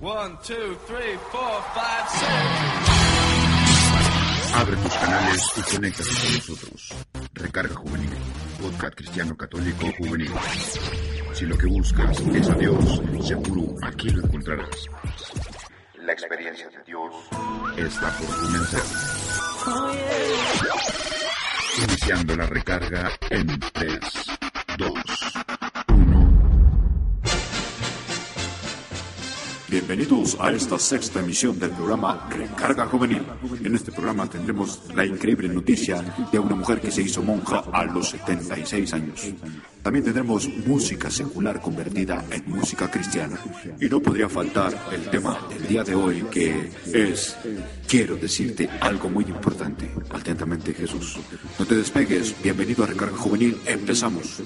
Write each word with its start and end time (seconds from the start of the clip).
One, 0.00 0.38
two, 0.42 0.76
three, 0.86 1.16
four, 1.30 1.62
five, 1.74 2.08
six. 2.08 2.30
Abre 4.54 4.76
tus 4.76 4.94
canales 4.94 5.42
y 5.56 5.74
conéctate 5.74 6.08
con 6.08 6.32
nosotros. 6.32 6.94
Recarga 7.34 7.74
Juvenil, 7.74 8.10
podcast 8.62 8.94
cristiano 8.94 9.36
católico 9.36 9.86
juvenil. 9.98 10.32
Si 11.34 11.44
lo 11.44 11.58
que 11.58 11.66
buscas 11.66 12.18
es 12.18 12.48
a 12.48 12.54
Dios, 12.54 13.02
seguro 13.26 13.74
aquí 13.82 14.08
lo 14.08 14.24
encontrarás. 14.24 14.88
La 15.98 16.12
experiencia 16.14 16.70
de 16.70 16.82
Dios 16.86 17.14
está 17.76 18.10
por 18.16 18.26
comenzar. 18.40 18.82
Iniciando 21.86 22.36
la 22.36 22.46
recarga 22.46 23.10
en 23.28 23.60
3, 23.74 23.98
2, 24.78 24.92
Bienvenidos 29.70 30.36
a 30.40 30.50
esta 30.50 30.80
sexta 30.80 31.20
emisión 31.20 31.56
del 31.56 31.70
programa 31.70 32.28
Recarga 32.28 32.86
Juvenil. 32.86 33.22
En 33.62 33.76
este 33.76 33.92
programa 33.92 34.28
tendremos 34.28 34.80
la 34.96 35.06
increíble 35.06 35.48
noticia 35.48 36.02
de 36.32 36.40
una 36.40 36.56
mujer 36.56 36.80
que 36.80 36.90
se 36.90 37.02
hizo 37.02 37.22
monja 37.22 37.62
a 37.72 37.84
los 37.84 38.10
76 38.10 38.92
años. 38.94 39.32
También 39.80 40.04
tendremos 40.04 40.48
música 40.66 41.08
secular 41.08 41.60
convertida 41.60 42.24
en 42.32 42.50
música 42.50 42.90
cristiana. 42.90 43.38
Y 43.80 43.88
no 43.88 44.00
podría 44.00 44.28
faltar 44.28 44.76
el 44.90 45.08
tema 45.08 45.38
del 45.48 45.64
día 45.68 45.84
de 45.84 45.94
hoy 45.94 46.24
que 46.32 46.68
es 46.92 47.36
Quiero 47.86 48.16
decirte 48.16 48.68
algo 48.80 49.08
muy 49.08 49.22
importante. 49.22 49.88
Atentamente 50.10 50.74
Jesús. 50.74 51.16
No 51.60 51.64
te 51.64 51.76
despegues. 51.76 52.34
Bienvenido 52.42 52.82
a 52.82 52.88
Recarga 52.88 53.16
Juvenil. 53.16 53.56
Empezamos. 53.66 54.42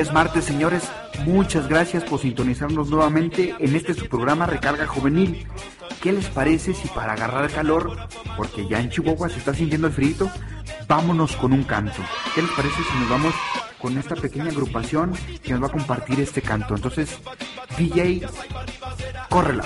Es 0.00 0.12
martes, 0.12 0.44
señores. 0.44 0.82
Muchas 1.26 1.68
gracias 1.68 2.04
por 2.04 2.20
sintonizarnos 2.20 2.88
nuevamente 2.88 3.54
en 3.58 3.76
este 3.76 3.92
su 3.92 4.08
programa 4.08 4.46
Recarga 4.46 4.86
Juvenil. 4.86 5.46
¿Qué 6.00 6.12
les 6.12 6.26
parece 6.30 6.72
si 6.72 6.88
para 6.88 7.12
agarrar 7.12 7.50
calor, 7.50 8.08
porque 8.36 8.66
ya 8.66 8.80
en 8.80 8.88
Chihuahua 8.88 9.28
se 9.28 9.38
está 9.38 9.52
sintiendo 9.52 9.88
el 9.88 9.92
frío, 9.92 10.30
vámonos 10.88 11.36
con 11.36 11.52
un 11.52 11.64
canto? 11.64 12.02
¿Qué 12.34 12.40
les 12.40 12.50
parece 12.52 12.76
si 12.82 12.98
nos 12.98 13.10
vamos 13.10 13.34
con 13.78 13.98
esta 13.98 14.16
pequeña 14.16 14.50
agrupación 14.50 15.12
que 15.42 15.52
nos 15.52 15.62
va 15.62 15.66
a 15.66 15.72
compartir 15.72 16.18
este 16.20 16.40
canto? 16.40 16.74
Entonces, 16.74 17.18
DJ, 17.76 18.22
córrela. 19.28 19.64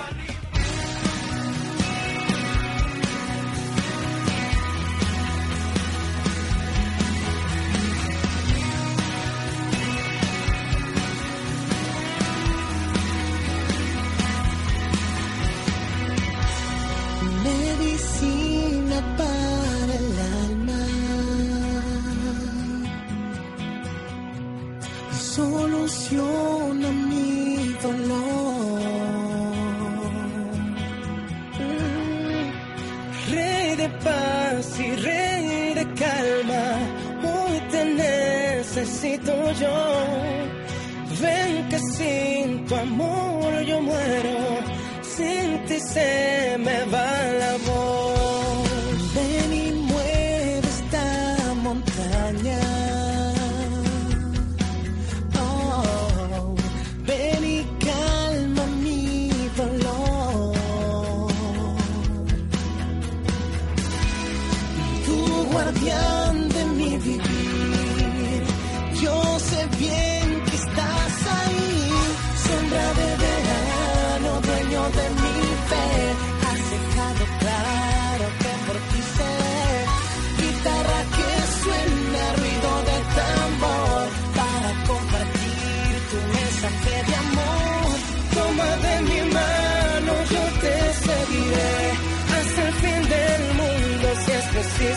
De 33.85 33.91
paz 34.05 34.81
y 34.81 34.97
rey 34.97 35.75
de 35.75 35.85
calma, 36.03 36.65
hoy 37.33 37.57
te 37.73 37.85
necesito 37.85 39.33
yo. 39.63 39.79
Ven 41.21 41.69
que 41.71 41.79
sin 41.97 42.65
tu 42.67 42.75
amor 42.75 43.51
yo 43.71 43.81
muero, 43.81 44.37
sin 45.15 45.65
ti 45.67 45.79
se 45.81 46.57
me 46.67 46.79
va 46.95 47.11
la 47.43 47.44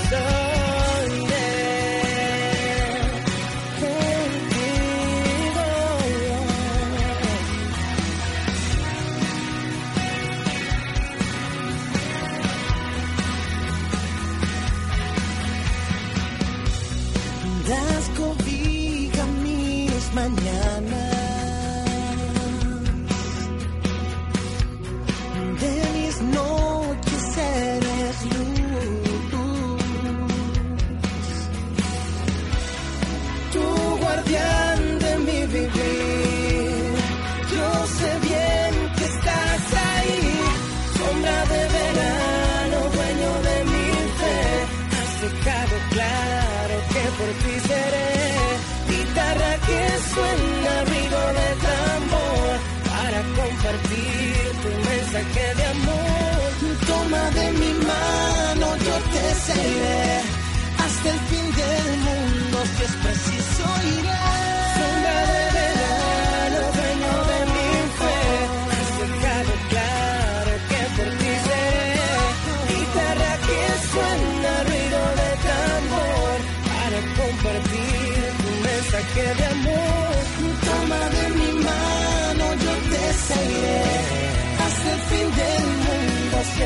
preciso. 0.09 0.46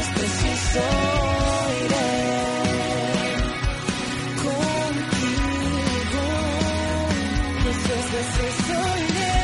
Es 0.02 0.08
preciso 0.18 0.80
iré. 1.86 2.10
Contigo. 4.44 6.26
Preciso 7.64 8.46
soñé. 8.66 9.36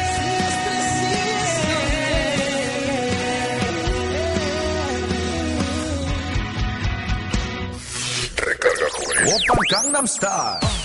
Recarga 8.45 8.87
juvenil. 8.95 9.33
Open 9.33 9.63
Gangnam 9.71 10.07
Style. 10.07 10.77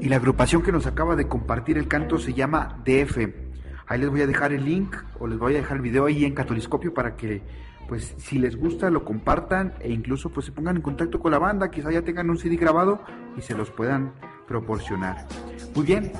Y 0.00 0.08
la 0.08 0.16
agrupación 0.16 0.62
que 0.62 0.70
nos 0.70 0.86
acaba 0.86 1.16
de 1.16 1.26
compartir 1.26 1.78
el 1.78 1.88
canto 1.88 2.18
se 2.18 2.32
llama 2.32 2.80
DF. 2.84 3.46
Ahí 3.88 4.00
les 4.00 4.10
voy 4.10 4.20
a 4.22 4.26
dejar 4.26 4.52
el 4.52 4.64
link 4.64 4.96
o 5.20 5.26
les 5.26 5.38
voy 5.38 5.54
a 5.54 5.58
dejar 5.58 5.76
el 5.76 5.82
video 5.82 6.06
ahí 6.06 6.24
en 6.24 6.34
Catoliscopio 6.34 6.92
para 6.92 7.16
que 7.16 7.42
pues 7.88 8.14
si 8.18 8.38
les 8.38 8.56
gusta 8.56 8.90
lo 8.90 9.04
compartan 9.04 9.74
e 9.80 9.92
incluso 9.92 10.30
pues 10.30 10.46
se 10.46 10.52
pongan 10.52 10.76
en 10.76 10.82
contacto 10.82 11.20
con 11.20 11.30
la 11.30 11.38
banda, 11.38 11.70
quizá 11.70 11.92
ya 11.92 12.02
tengan 12.02 12.28
un 12.28 12.38
CD 12.38 12.56
grabado 12.56 13.00
y 13.36 13.42
se 13.42 13.54
los 13.54 13.70
puedan 13.70 14.12
proporcionar. 14.48 15.26
Muy 15.74 15.86
bien, 15.86 16.12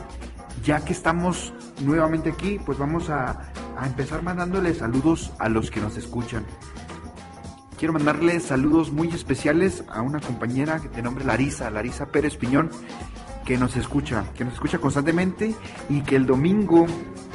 ya 0.65 0.85
que 0.85 0.93
estamos 0.93 1.53
nuevamente 1.85 2.31
aquí, 2.31 2.61
pues 2.65 2.79
vamos 2.79 3.11
a, 3.11 3.51
a 3.77 3.87
empezar 3.87 4.23
mandándoles 4.23 4.79
saludos 4.79 5.33
a 5.41 5.49
los 5.49 5.71
que 5.71 5.81
nos 5.81 5.97
escuchan. 5.97 6.45
Quiero 7.79 7.93
mandarles 7.93 8.45
saludos 8.45 8.93
muy 8.93 9.09
especiales 9.09 9.85
a 9.89 10.03
una 10.03 10.21
compañera 10.21 10.79
de 10.79 11.03
nombre 11.03 11.25
Larisa, 11.25 11.69
Larisa 11.71 12.07
Pérez 12.07 12.37
Piñón, 12.37 12.71
que 13.45 13.59
nos 13.59 13.77
escucha, 13.77 14.25
que 14.35 14.45
nos 14.45 14.55
escucha 14.55 14.79
constantemente 14.79 15.55
y 15.91 16.01
que 16.01 16.17
el 16.17 16.27
domingo, 16.27 16.87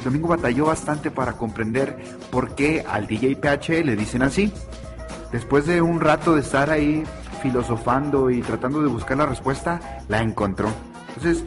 domingo 0.02 0.28
batalló 0.28 0.66
bastante 0.66 1.10
para 1.10 1.34
comprender 1.34 1.98
por 2.30 2.54
qué 2.54 2.84
al 2.88 3.06
DJ 3.06 3.36
PH 3.36 3.84
le 3.84 3.96
dicen 3.96 4.22
así. 4.22 4.52
Después 5.30 5.66
de 5.66 5.80
un 5.80 6.00
rato 6.00 6.34
de 6.34 6.40
estar 6.40 6.70
ahí 6.70 7.04
filosofando 7.42 8.30
y 8.30 8.40
tratando 8.42 8.82
de 8.82 8.88
buscar 8.88 9.16
la 9.16 9.26
respuesta, 9.26 9.80
la 10.08 10.20
encontró. 10.20 10.68
Entonces, 11.08 11.44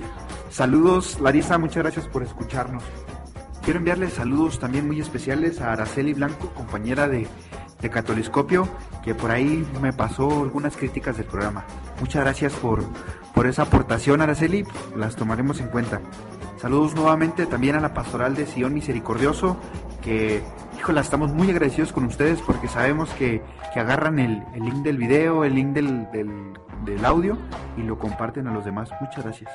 saludos 0.50 1.20
Larisa, 1.22 1.58
muchas 1.58 1.84
gracias 1.84 2.08
por 2.08 2.24
escucharnos. 2.24 2.84
Quiero 3.64 3.80
enviarles 3.80 4.14
saludos 4.14 4.60
también 4.60 4.86
muy 4.86 5.00
especiales 5.00 5.60
a 5.62 5.72
Araceli 5.72 6.14
Blanco, 6.14 6.52
compañera 6.54 7.08
de, 7.08 7.28
de 7.82 7.90
Catoliscopio, 7.90 8.68
que 9.04 9.16
por 9.16 9.32
ahí 9.32 9.68
me 9.82 9.92
pasó 9.92 10.44
algunas 10.44 10.78
críticas 10.78 11.18
del 11.18 11.26
programa. 11.26 11.66
Muchas 12.00 12.24
gracias 12.24 12.54
por, 12.54 12.84
por 13.34 13.48
esa 13.48 13.64
aportación, 13.64 14.22
Araceli, 14.22 14.66
las 14.96 15.16
tomaremos 15.16 15.60
en 15.60 15.68
cuenta. 15.68 16.00
Saludos 16.58 16.96
nuevamente 16.96 17.46
también 17.46 17.76
a 17.76 17.80
la 17.80 17.94
pastoral 17.94 18.36
de 18.36 18.46
Sion 18.46 18.74
Misericordioso, 18.74 19.58
que, 20.02 20.42
híjole, 20.78 21.02
estamos 21.02 21.34
muy 21.34 21.50
agradecidos 21.50 21.92
con 21.92 22.06
ustedes 22.06 22.42
porque 22.42 22.68
sabemos 22.68 23.10
que, 23.12 23.42
que 23.74 23.80
agarran 23.80 24.20
el, 24.20 24.44
el 24.54 24.64
link 24.64 24.84
del 24.84 24.98
video, 24.98 25.44
el 25.44 25.54
link 25.56 25.74
del, 25.74 26.10
del, 26.12 26.54
del 26.86 27.06
audio 27.06 27.38
y 27.78 27.82
lo 27.82 28.00
comparten 28.00 28.48
a 28.48 28.54
los 28.54 28.66
demás. 28.66 28.90
Muchas 29.02 29.24
gracias. 29.24 29.52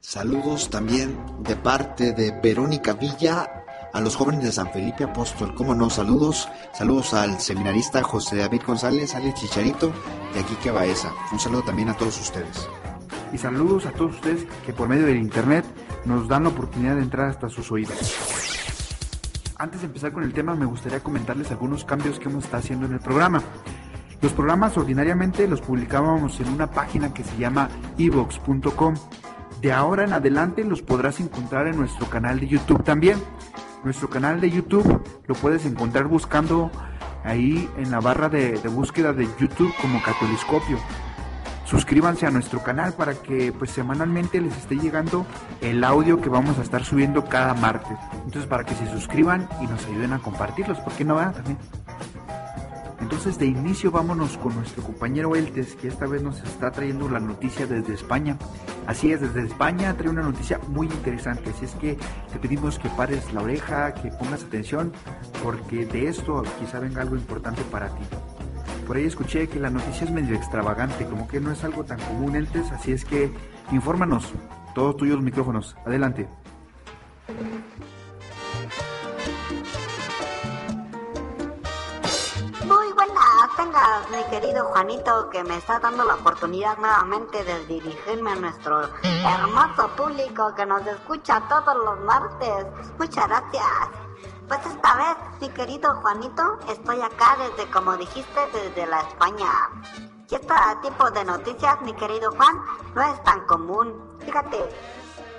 Saludos 0.00 0.68
también 0.68 1.16
de 1.40 1.56
parte 1.56 2.12
de 2.12 2.38
Verónica 2.42 2.92
Villa 2.92 3.64
a 3.92 4.00
los 4.00 4.16
jóvenes 4.16 4.42
de 4.44 4.52
San 4.52 4.70
Felipe 4.70 5.04
Apóstol. 5.04 5.54
¿Cómo 5.54 5.74
no? 5.74 5.88
Saludos. 5.88 6.48
Saludos 6.74 7.14
al 7.14 7.40
seminarista 7.40 8.02
José 8.02 8.36
David 8.36 8.62
González, 8.66 9.14
alias 9.14 9.34
Chicharito, 9.34 9.92
de 10.34 10.40
Aquique 10.40 10.70
Baeza. 10.70 11.10
Un 11.32 11.40
saludo 11.40 11.62
también 11.62 11.88
a 11.88 11.96
todos 11.96 12.20
ustedes. 12.20 12.68
Y 13.32 13.38
saludos 13.38 13.86
a 13.86 13.92
todos 13.92 14.16
ustedes 14.16 14.46
que 14.66 14.72
por 14.72 14.88
medio 14.88 15.06
del 15.06 15.16
internet 15.16 15.64
nos 16.04 16.28
dan 16.28 16.44
la 16.44 16.50
oportunidad 16.50 16.96
de 16.96 17.02
entrar 17.02 17.28
hasta 17.28 17.48
sus 17.48 17.70
oídos. 17.72 18.34
Antes 19.56 19.80
de 19.80 19.86
empezar 19.86 20.12
con 20.12 20.24
el 20.24 20.32
tema, 20.32 20.54
me 20.54 20.66
gustaría 20.66 21.00
comentarles 21.00 21.50
algunos 21.50 21.84
cambios 21.84 22.18
que 22.18 22.28
hemos 22.28 22.44
estado 22.44 22.62
haciendo 22.62 22.86
en 22.86 22.94
el 22.94 23.00
programa. 23.00 23.42
Los 24.20 24.32
programas 24.32 24.76
ordinariamente 24.76 25.46
los 25.46 25.60
publicábamos 25.60 26.40
en 26.40 26.48
una 26.48 26.70
página 26.70 27.14
que 27.14 27.24
se 27.24 27.36
llama 27.36 27.68
evox.com. 27.98 28.94
De 29.60 29.72
ahora 29.72 30.04
en 30.04 30.12
adelante 30.12 30.64
los 30.64 30.82
podrás 30.82 31.20
encontrar 31.20 31.68
en 31.68 31.76
nuestro 31.76 32.06
canal 32.06 32.40
de 32.40 32.48
YouTube 32.48 32.82
también. 32.82 33.18
Nuestro 33.84 34.08
canal 34.08 34.40
de 34.40 34.50
YouTube 34.50 35.02
lo 35.26 35.34
puedes 35.34 35.66
encontrar 35.66 36.06
buscando 36.06 36.70
ahí 37.22 37.68
en 37.76 37.90
la 37.90 38.00
barra 38.00 38.28
de, 38.28 38.58
de 38.58 38.68
búsqueda 38.68 39.12
de 39.12 39.28
YouTube 39.38 39.72
como 39.80 40.02
Catoliscopio. 40.02 40.78
Suscríbanse 41.74 42.24
a 42.24 42.30
nuestro 42.30 42.62
canal 42.62 42.92
para 42.92 43.14
que 43.14 43.52
pues 43.52 43.72
semanalmente 43.72 44.40
les 44.40 44.56
esté 44.56 44.76
llegando 44.76 45.26
el 45.60 45.82
audio 45.82 46.20
que 46.20 46.28
vamos 46.28 46.56
a 46.60 46.62
estar 46.62 46.84
subiendo 46.84 47.24
cada 47.24 47.52
martes. 47.52 47.98
Entonces 48.24 48.46
para 48.46 48.62
que 48.62 48.76
se 48.76 48.88
suscriban 48.92 49.48
y 49.60 49.66
nos 49.66 49.84
ayuden 49.86 50.12
a 50.12 50.20
compartirlos, 50.20 50.78
¿por 50.78 50.92
qué 50.92 51.04
no? 51.04 51.18
Ah, 51.18 51.32
También. 51.32 51.58
Entonces 53.00 53.38
de 53.38 53.46
inicio 53.46 53.90
vámonos 53.90 54.38
con 54.38 54.54
nuestro 54.54 54.84
compañero 54.84 55.34
Eltes, 55.34 55.74
que 55.74 55.88
esta 55.88 56.06
vez 56.06 56.22
nos 56.22 56.40
está 56.44 56.70
trayendo 56.70 57.08
la 57.08 57.18
noticia 57.18 57.66
desde 57.66 57.92
España. 57.94 58.38
Así 58.86 59.10
es, 59.10 59.20
desde 59.20 59.42
España 59.42 59.96
trae 59.96 60.10
una 60.10 60.22
noticia 60.22 60.60
muy 60.68 60.86
interesante, 60.86 61.50
así 61.50 61.64
es 61.64 61.72
que 61.72 61.98
te 62.32 62.38
pedimos 62.38 62.78
que 62.78 62.88
pares 62.90 63.32
la 63.32 63.42
oreja, 63.42 63.94
que 63.94 64.12
pongas 64.12 64.44
atención, 64.44 64.92
porque 65.42 65.86
de 65.86 66.06
esto 66.06 66.44
quizá 66.60 66.78
venga 66.78 67.02
algo 67.02 67.16
importante 67.16 67.62
para 67.64 67.88
ti. 67.88 68.04
Por 68.86 68.96
ahí 68.96 69.06
escuché 69.06 69.48
que 69.48 69.58
la 69.58 69.70
noticia 69.70 70.04
es 70.04 70.10
medio 70.10 70.36
extravagante, 70.36 71.06
como 71.06 71.26
que 71.26 71.40
no 71.40 71.50
es 71.50 71.64
algo 71.64 71.84
tan 71.84 71.98
común, 72.00 72.36
Eltes, 72.36 72.70
así 72.70 72.92
es 72.92 73.04
que 73.04 73.32
infórmanos, 73.72 74.32
todos 74.74 74.96
tuyos 74.96 75.22
micrófonos, 75.22 75.74
adelante. 75.86 76.28
Muy 82.66 82.92
buenas, 82.92 83.56
tengas 83.56 84.10
mi 84.10 84.22
querido 84.30 84.66
Juanito 84.66 85.30
que 85.30 85.42
me 85.44 85.56
está 85.56 85.78
dando 85.78 86.04
la 86.04 86.16
oportunidad 86.16 86.76
nuevamente 86.76 87.42
de 87.42 87.66
dirigirme 87.66 88.32
a 88.32 88.36
nuestro 88.36 88.82
hermoso 89.02 89.88
público 89.96 90.54
que 90.54 90.66
nos 90.66 90.86
escucha 90.86 91.40
todos 91.48 91.76
los 91.76 92.00
martes. 92.00 92.66
Muchas 92.98 93.28
gracias. 93.28 94.03
Pues 94.48 94.60
esta 94.66 94.94
vez, 94.96 95.16
mi 95.40 95.48
querido 95.50 95.94
Juanito, 96.02 96.58
estoy 96.68 97.00
acá 97.00 97.36
desde, 97.38 97.70
como 97.70 97.96
dijiste, 97.96 98.40
desde 98.52 98.86
la 98.86 99.00
España. 99.00 99.48
Y 100.30 100.34
este 100.34 100.54
tipo 100.82 101.10
de 101.10 101.24
noticias, 101.24 101.80
mi 101.80 101.94
querido 101.94 102.30
Juan, 102.32 102.60
no 102.94 103.02
es 103.02 103.22
tan 103.24 103.40
común. 103.46 104.18
Fíjate, 104.20 104.58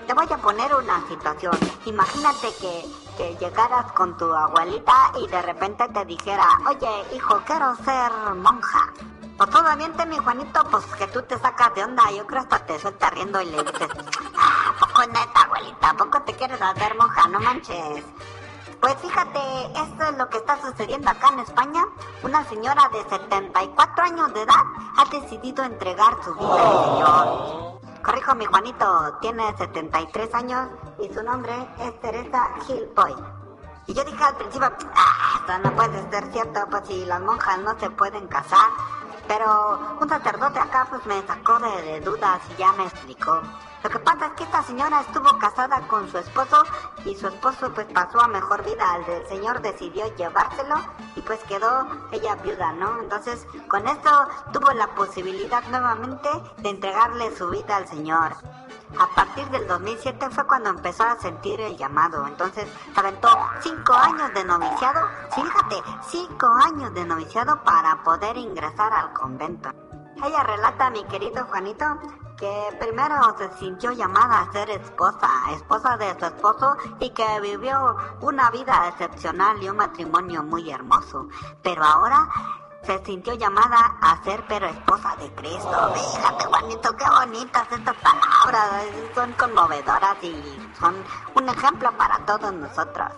te 0.08 0.14
voy 0.14 0.28
a 0.32 0.38
poner 0.38 0.74
una 0.74 1.08
situación. 1.08 1.56
Imagínate 1.86 2.48
que, 2.60 2.86
que 3.18 3.36
llegaras 3.36 3.92
con 3.92 4.18
tu 4.18 4.34
abuelita 4.34 5.12
y 5.20 5.28
de 5.28 5.42
repente 5.42 5.88
te 5.90 6.06
dijera, 6.06 6.48
oye, 6.68 7.16
hijo, 7.16 7.42
quiero 7.46 7.76
ser 7.78 8.12
monja. 8.36 8.92
Pues 9.38 9.54
obviamente, 9.54 10.06
mi 10.06 10.18
Juanito, 10.18 10.64
pues 10.72 10.86
que 10.98 11.08
tú 11.08 11.22
te 11.24 11.38
sacas 11.38 11.76
de 11.76 11.84
onda. 11.84 12.10
Yo 12.12 12.26
creo 12.26 12.42
hasta 12.42 12.66
te 12.66 12.80
suelta 12.80 13.10
riendo 13.12 13.42
y 13.42 13.46
le 13.46 13.64
dices, 13.64 13.90
ah, 14.36 14.70
¿a 14.70 14.80
poco 14.80 15.06
neta, 15.08 15.42
abuelita? 15.44 15.90
¿A 15.90 15.94
poco 15.94 16.22
te 16.24 16.34
quieres 16.34 16.62
hacer 16.62 16.96
monja? 16.96 17.28
No 17.28 17.40
manches. 17.40 18.04
Pues 18.86 18.98
fíjate, 18.98 19.40
esto 19.82 20.04
es 20.04 20.16
lo 20.16 20.30
que 20.30 20.38
está 20.38 20.62
sucediendo 20.62 21.10
acá 21.10 21.30
en 21.30 21.40
España. 21.40 21.84
Una 22.22 22.48
señora 22.48 22.88
de 22.94 23.02
74 23.10 24.04
años 24.04 24.32
de 24.36 24.44
edad 24.44 24.64
ha 24.98 25.06
decidido 25.06 25.64
entregar 25.64 26.14
su 26.24 26.36
vida 26.36 26.54
al 26.54 26.86
Señor. 26.86 27.80
Corrijo, 28.04 28.36
mi 28.36 28.46
Juanito, 28.46 29.18
tiene 29.22 29.58
73 29.58 30.36
años 30.36 30.70
y 31.00 31.12
su 31.12 31.24
nombre 31.24 31.52
es 31.80 32.00
Teresa 32.00 32.48
Gilboy. 32.68 33.16
Y 33.88 33.96
yo 33.96 34.04
dije 34.04 34.24
al 34.24 34.36
principio, 34.36 34.72
ah, 34.94 35.40
esto 35.40 35.68
no 35.68 35.76
puede 35.76 36.08
ser 36.12 36.32
cierto, 36.32 36.60
pues 36.70 36.86
si 36.86 37.06
las 37.06 37.22
monjas 37.22 37.58
no 37.58 37.80
se 37.80 37.90
pueden 37.90 38.28
casar. 38.28 38.70
Pero 39.28 39.98
un 40.00 40.08
sacerdote 40.08 40.60
acá 40.60 40.86
pues 40.92 41.04
me 41.08 41.26
sacó 41.26 41.58
de, 41.58 41.82
de 41.82 42.02
dudas 42.02 42.40
y 42.52 42.60
ya 42.60 42.72
me 42.74 42.86
explicó. 42.86 43.42
Lo 43.86 43.92
que 43.92 44.00
pasa 44.00 44.26
es 44.26 44.32
que 44.32 44.44
esta 44.46 44.64
señora 44.64 45.02
estuvo 45.02 45.38
casada 45.38 45.80
con 45.88 46.10
su 46.10 46.18
esposo 46.18 46.64
y 47.06 47.14
su 47.14 47.28
esposo 47.28 47.72
pues 47.72 47.86
pasó 47.94 48.20
a 48.20 48.28
mejor 48.28 48.66
vida. 48.66 48.84
El 49.08 49.28
señor 49.28 49.62
decidió 49.62 50.08
llevárselo 50.16 50.78
y 51.16 51.22
pues 51.22 51.40
quedó 51.44 51.88
ella 52.12 52.34
viuda, 52.38 52.72
¿no? 52.72 53.00
Entonces 53.00 53.46
con 53.68 53.88
esto 53.88 54.10
tuvo 54.52 54.72
la 54.72 54.88
posibilidad 54.96 55.62
nuevamente 55.70 56.30
de 56.58 56.70
entregarle 56.70 57.38
su 57.38 57.48
vida 57.50 57.76
al 57.78 57.88
señor. 57.88 58.34
A 58.98 59.08
partir 59.14 59.48
del 59.52 59.68
2007 59.68 60.32
fue 60.32 60.48
cuando 60.48 60.72
empezó 60.72 61.04
a 61.04 61.20
sentir 61.20 61.62
el 61.62 61.78
llamado. 61.78 62.26
Entonces 62.26 62.66
aventó 62.96 63.30
cinco 63.62 63.94
años 63.94 64.34
de 64.34 64.46
noviciado. 64.46 65.08
Sí, 65.36 65.44
fíjate, 65.44 65.76
cinco 66.10 66.48
años 66.48 66.92
de 66.96 67.06
noviciado 67.06 67.62
para 67.64 68.02
poder 68.02 68.36
ingresar 68.36 68.92
al 68.92 69.14
convento. 69.14 69.70
Ella 70.24 70.42
relata, 70.42 70.90
mi 70.90 71.04
querido 71.04 71.46
Juanito, 71.46 71.86
que 72.38 72.78
primero 72.80 73.16
se 73.38 73.50
sintió 73.58 73.92
llamada 73.92 74.42
a 74.42 74.52
ser 74.52 74.70
esposa, 74.70 75.30
esposa 75.52 75.98
de 75.98 76.18
su 76.20 76.26
esposo 76.26 76.76
y 77.00 77.10
que 77.12 77.40
vivió 77.42 77.96
una 78.22 78.52
vida 78.52 78.90
excepcional 78.90 79.62
y 79.62 79.70
un 79.70 79.78
matrimonio 79.78 80.44
muy 80.44 80.70
hermoso. 80.70 81.28
Pero 81.62 81.84
ahora 81.84 82.28
se 82.86 83.04
sintió 83.04 83.34
llamada 83.34 83.98
a 84.02 84.24
ser 84.24 84.44
pero 84.48 84.68
esposa 84.68 85.16
de 85.18 85.32
Cristo. 85.34 85.94
Fíjate, 85.94 86.46
Juanito, 86.46 86.96
qué 86.96 87.06
bonitas 87.10 87.68
estas 87.72 87.96
palabras. 87.96 88.86
Son 89.14 89.32
conmovedoras 89.34 90.24
y 90.24 90.36
son 90.80 90.96
un 91.36 91.50
ejemplo 91.50 91.92
para 91.98 92.20
todos 92.26 92.54
nosotros. 92.54 93.12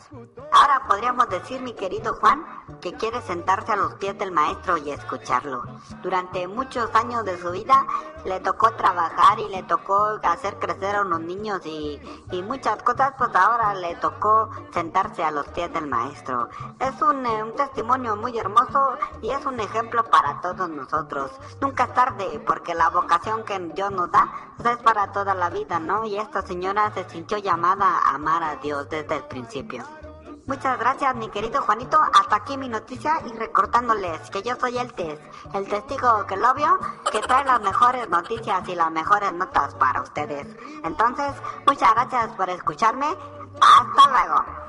Ahora 0.52 0.84
podríamos 0.88 1.30
decir, 1.30 1.62
mi 1.62 1.74
querido 1.74 2.16
Juan, 2.16 2.46
que 2.82 2.94
quiere 2.94 3.22
sentarse 3.22 3.74
a 3.74 3.76
los 3.76 3.96
pies 3.96 4.18
del 4.18 4.32
maestro 4.32 4.78
y 4.78 4.92
escucharlo. 4.92 5.64
Durante 6.02 6.48
muchos 6.48 6.94
años 6.96 7.26
de 7.26 7.38
su 7.40 7.52
vida 7.52 7.86
le 8.26 8.40
tocó 8.40 8.72
trabajar 8.72 9.40
y 9.40 9.50
le 9.50 9.64
tocó 9.64 10.20
hacer 10.24 10.58
crecer 10.60 10.96
a 10.96 11.02
unos 11.02 11.22
niños 11.22 11.66
y, 11.66 12.00
y 12.32 12.42
muchas 12.42 12.82
cosas, 12.84 13.14
pues 13.18 13.36
ahora 13.36 13.74
le 13.74 13.96
tocó 13.96 14.50
sentarse 14.74 15.24
a 15.24 15.32
los 15.32 15.48
pies 15.50 15.72
del 15.74 15.88
maestro. 15.88 16.50
Es 16.80 17.02
un, 17.02 17.26
eh, 17.26 17.44
un 17.44 17.56
testimonio 17.56 18.16
muy 18.16 18.38
hermoso 18.38 18.98
y 19.22 19.30
es 19.30 19.46
un 19.46 19.57
ejemplo 19.60 20.04
para 20.06 20.42
todos 20.42 20.70
nosotros. 20.70 21.32
Nunca 21.62 21.86
es 21.86 21.94
tarde 21.94 22.42
porque 22.46 22.74
la 22.74 22.90
vocación 22.90 23.44
que 23.44 23.60
Dios 23.60 23.92
nos 23.92 24.12
da 24.12 24.32
pues, 24.58 24.76
es 24.76 24.78
para 24.84 25.12
toda 25.12 25.34
la 25.34 25.50
vida, 25.50 25.80
¿no? 25.80 26.06
Y 26.06 26.18
esta 26.18 26.42
señora 26.42 26.92
se 26.94 27.10
sintió 27.10 27.38
llamada 27.38 27.86
a 27.86 28.16
amar 28.16 28.44
a 28.44 28.56
Dios 28.58 28.90
desde 28.90 29.18
el 29.18 29.24
principio. 29.24 29.84
Muchas 30.48 30.80
gracias, 30.80 31.14
mi 31.14 31.30
querido 31.30 31.62
Juanito. 31.62 32.00
Hasta 32.14 32.38
aquí 32.38 32.58
mi 32.58 32.70
noticia 32.70 33.20
y 33.26 33.38
recordándoles 33.38 34.30
que 34.30 34.42
yo 34.42 34.56
soy 34.56 34.78
el 34.78 34.94
test, 34.94 35.22
el 35.54 35.68
testigo 35.68 36.26
que 36.26 36.38
lo 36.38 36.54
vio, 36.54 36.80
que 37.12 37.20
trae 37.20 37.44
las 37.44 37.60
mejores 37.60 38.08
noticias 38.08 38.66
y 38.70 38.76
las 38.76 38.90
mejores 38.90 39.34
notas 39.34 39.76
para 39.76 40.02
ustedes. 40.02 40.48
Entonces, 40.86 41.34
muchas 41.66 41.94
gracias 41.94 42.30
por 42.38 42.50
escucharme. 42.50 43.08
Hasta 43.60 44.10
luego. 44.10 44.68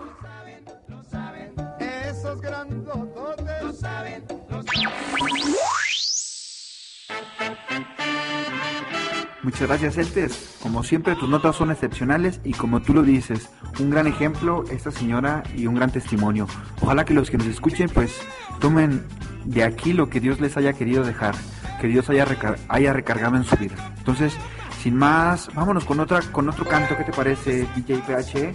Muchas 9.49 9.67
gracias, 9.67 9.97
Eltes. 9.97 10.57
Como 10.61 10.85
siempre, 10.85 11.15
tus 11.15 11.29
notas 11.29 11.57
son 11.57 11.71
excepcionales 11.71 12.41
y 12.45 12.53
como 12.53 12.83
tú 12.83 12.93
lo 12.93 13.03
dices, 13.03 13.49
un 13.81 13.89
gran 13.89 14.07
ejemplo 14.07 14.65
esta 14.71 14.91
señora 14.91 15.43
y 15.57 15.67
un 15.67 15.75
gran 15.75 15.91
testimonio. 15.91 16.47
Ojalá 16.83 17.05
que 17.05 17.15
los 17.15 17.31
que 17.31 17.39
nos 17.39 17.47
escuchen, 17.47 17.89
pues, 17.89 18.21
tomen 18.61 19.07
de 19.45 19.65
aquí 19.65 19.95
lo 19.95 20.11
que 20.11 20.21
Dios 20.21 20.39
les 20.41 20.57
haya 20.59 20.75
querido 20.75 21.03
dejar, 21.03 21.35
que 21.81 21.87
Dios 21.87 22.11
haya, 22.11 22.27
haya 22.69 22.93
recargado 22.93 23.37
en 23.37 23.45
su 23.45 23.57
vida. 23.57 23.95
Entonces, 23.97 24.35
sin 24.83 24.97
más, 24.97 25.49
vámonos 25.55 25.85
con 25.85 25.99
otra, 26.01 26.21
con 26.31 26.49
otro 26.49 26.67
canto. 26.67 26.97
¿Qué 26.97 27.05
te 27.05 27.13
parece, 27.13 27.67
DJ 27.75 28.03
PH? 28.07 28.55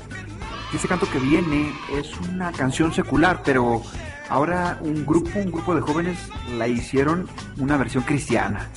Ese 0.75 0.87
canto 0.87 1.09
que 1.09 1.19
viene 1.19 1.73
es 1.97 2.15
una 2.19 2.51
canción 2.51 2.93
secular, 2.93 3.41
pero 3.43 3.81
ahora 4.33 4.79
un 4.81 5.05
grupo, 5.05 5.29
un 5.35 5.51
grupo 5.51 5.75
de 5.75 5.81
jóvenes 5.81 6.17
la 6.57 6.67
hicieron 6.67 7.27
una 7.59 7.77
versión 7.77 8.03
cristiana. 8.03 8.67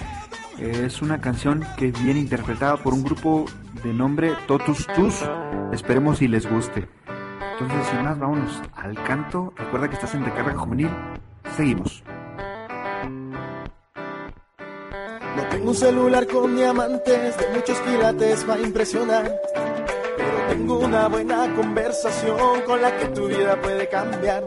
Es 0.58 1.00
una 1.00 1.18
canción 1.20 1.64
que 1.78 1.92
viene 1.92 2.20
interpretada 2.20 2.76
por 2.76 2.92
un 2.92 3.02
grupo 3.02 3.46
de 3.82 3.94
nombre 3.94 4.34
Totus 4.46 4.86
Tus. 4.94 5.25
Esperemos 5.72 6.18
si 6.18 6.28
les 6.28 6.48
guste. 6.48 6.86
Entonces, 7.52 7.86
sin 7.88 8.02
más, 8.02 8.18
vámonos 8.18 8.62
al 8.75 9.02
canto. 9.04 9.54
Recuerda 9.56 9.88
que 9.88 9.94
estás 9.94 10.14
en 10.14 10.26
Recarga 10.26 10.54
Juvenil. 10.58 10.90
Seguimos. 11.56 12.04
No 15.36 15.48
tengo 15.50 15.70
un 15.70 15.75
celular 15.75 16.26
con 16.26 16.54
diamantes 16.54 17.36
de 17.38 17.48
muchos 17.54 17.78
quilates 17.80 18.48
va 18.48 18.54
a 18.54 18.60
impresionar. 18.60 19.32
Pero 20.18 20.46
tengo 20.48 20.78
una 20.80 21.08
buena 21.08 21.54
conversación 21.54 22.60
con 22.66 22.82
la 22.82 22.94
que 22.98 23.06
tu 23.06 23.26
vida 23.26 23.58
puede 23.62 23.88
cambiar. 23.88 24.44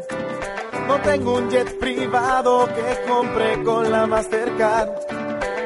No 0.90 1.00
tengo 1.02 1.36
un 1.36 1.52
jet 1.52 1.78
privado 1.78 2.68
que 2.74 3.08
compré 3.08 3.64
con 3.64 3.92
la 3.92 4.08
Mastercard. 4.08 4.90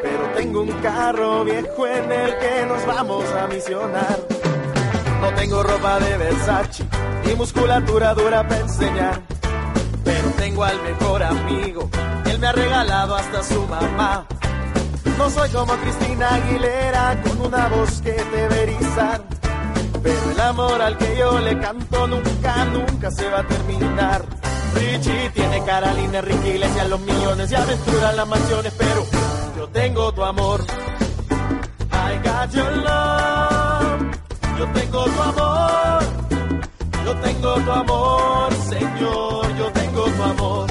Pero 0.01 0.25
tengo 0.35 0.61
un 0.63 0.71
carro 0.81 1.45
viejo 1.45 1.87
en 1.87 2.11
el 2.11 2.37
que 2.39 2.65
nos 2.67 2.85
vamos 2.85 3.23
a 3.31 3.47
misionar. 3.47 4.19
No 5.21 5.33
tengo 5.33 5.63
ropa 5.63 5.97
de 6.01 6.17
Versace 6.17 6.83
ni 7.25 7.35
musculatura 7.35 8.13
dura 8.13 8.45
para 8.45 8.59
enseñar. 8.59 9.21
Pero 10.03 10.27
tengo 10.31 10.65
al 10.65 10.81
mejor 10.83 11.23
amigo, 11.23 11.89
él 12.25 12.39
me 12.39 12.47
ha 12.47 12.51
regalado 12.51 13.15
hasta 13.15 13.43
su 13.43 13.65
mamá. 13.65 14.27
No 15.17 15.29
soy 15.29 15.49
como 15.51 15.71
Cristina 15.77 16.35
Aguilera 16.35 17.23
con 17.23 17.47
una 17.47 17.69
voz 17.69 18.01
que 18.01 18.11
te 18.11 18.25
debe 18.25 18.63
erizar. 18.63 19.23
Pero 20.03 20.31
el 20.31 20.41
amor 20.41 20.81
al 20.81 20.97
que 20.97 21.15
yo 21.17 21.39
le 21.39 21.57
canto 21.59 22.07
nunca, 22.07 22.65
nunca 22.65 23.09
se 23.09 23.29
va 23.29 23.39
a 23.39 23.47
terminar. 23.47 24.42
Richie 24.75 25.29
tiene 25.33 25.63
Carolina, 25.65 26.21
Ricky 26.21 26.49
Iglesias, 26.49 26.89
los 26.89 26.99
millones 27.01 27.51
y 27.51 27.55
aventuras, 27.55 28.15
las 28.15 28.27
mansiones, 28.27 28.73
pero 28.77 29.05
yo 29.57 29.67
tengo 29.69 30.11
tu 30.13 30.23
amor. 30.23 30.61
I 31.91 32.17
got 32.23 32.53
your 32.53 32.71
love. 32.77 34.17
Yo 34.57 34.65
tengo 34.73 35.03
tu 35.05 35.21
amor. 35.21 36.03
Yo 37.05 37.15
tengo 37.17 37.55
tu 37.55 37.71
amor, 37.71 38.53
Señor. 38.69 39.55
Yo 39.57 39.71
tengo 39.71 40.03
tu 40.05 40.23
amor. 40.23 40.67